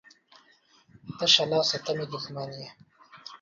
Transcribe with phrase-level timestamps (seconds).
[1.17, 2.67] تشه لاسه ته مې دښمن یې